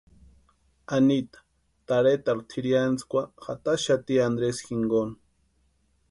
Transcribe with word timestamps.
Anita 0.95 1.37
tarhetarhu 1.87 2.41
tʼirhiantsikwa 2.51 3.21
jataxati 3.43 4.13
Andresini 4.27 4.67
jinkoni. 4.79 5.15